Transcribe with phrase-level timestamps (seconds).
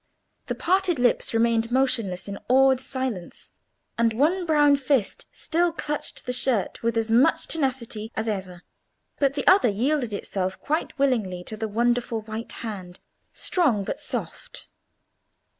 [0.47, 3.51] The parted lips remained motionless in awed silence,
[3.99, 8.63] and one brown fist still clutched the shirt with as much tenacity as ever;
[9.19, 12.99] but the other yielded itself quite willingly to the wonderful white hand,
[13.31, 14.69] strong but soft.